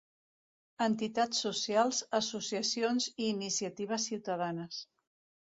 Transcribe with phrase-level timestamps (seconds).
[0.85, 4.83] Entitats socials, associacions i iniciatives ciutadanes.